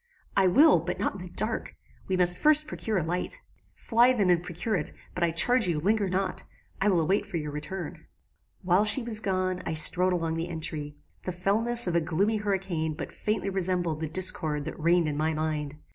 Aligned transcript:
"I 0.35 0.47
will, 0.47 0.79
but 0.79 0.97
not 0.99 1.13
in 1.13 1.19
the 1.21 1.29
dark. 1.35 1.75
We 2.07 2.17
must 2.17 2.35
first 2.35 2.65
procure 2.65 2.97
a 2.97 3.03
light." 3.03 3.39
"Fly 3.75 4.13
then 4.13 4.31
and 4.31 4.41
procure 4.41 4.73
it; 4.75 4.91
but 5.13 5.23
I 5.23 5.29
charge 5.29 5.67
you, 5.67 5.79
linger 5.79 6.09
not. 6.09 6.43
I 6.81 6.87
will 6.89 6.99
await 7.01 7.23
for 7.27 7.37
your 7.37 7.51
return. 7.51 8.07
"While 8.63 8.83
she 8.83 9.03
was 9.03 9.19
gone, 9.19 9.61
I 9.63 9.75
strode 9.75 10.11
along 10.13 10.37
the 10.37 10.49
entry. 10.49 10.97
The 11.21 11.31
fellness 11.31 11.85
of 11.85 11.93
a 11.95 12.01
gloomy 12.01 12.37
hurricane 12.37 12.95
but 12.95 13.11
faintly 13.11 13.51
resembled 13.51 13.99
the 14.01 14.07
discord 14.09 14.65
that 14.65 14.79
reigned 14.79 15.07
in 15.07 15.17
my 15.17 15.35
mind. 15.35 15.75